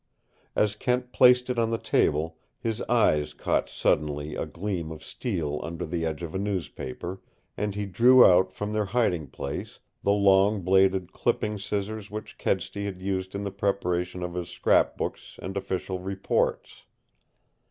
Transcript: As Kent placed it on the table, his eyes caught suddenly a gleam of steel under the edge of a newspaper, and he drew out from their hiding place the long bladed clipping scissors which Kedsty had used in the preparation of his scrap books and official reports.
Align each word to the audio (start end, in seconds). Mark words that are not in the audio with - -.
As 0.55 0.75
Kent 0.75 1.11
placed 1.11 1.47
it 1.47 1.59
on 1.59 1.69
the 1.69 1.77
table, 1.77 2.39
his 2.59 2.81
eyes 2.89 3.35
caught 3.35 3.69
suddenly 3.69 4.33
a 4.33 4.47
gleam 4.47 4.91
of 4.91 5.03
steel 5.03 5.59
under 5.61 5.85
the 5.85 6.07
edge 6.07 6.23
of 6.23 6.33
a 6.33 6.39
newspaper, 6.39 7.21
and 7.55 7.75
he 7.75 7.85
drew 7.85 8.25
out 8.25 8.51
from 8.51 8.73
their 8.73 8.85
hiding 8.97 9.27
place 9.27 9.77
the 10.01 10.11
long 10.11 10.61
bladed 10.61 11.11
clipping 11.13 11.59
scissors 11.59 12.09
which 12.09 12.39
Kedsty 12.39 12.85
had 12.85 12.99
used 12.99 13.35
in 13.35 13.43
the 13.43 13.51
preparation 13.51 14.23
of 14.23 14.33
his 14.33 14.49
scrap 14.49 14.97
books 14.97 15.37
and 15.39 15.55
official 15.55 15.99
reports. 15.99 16.85